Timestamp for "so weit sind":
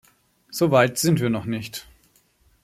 0.49-1.19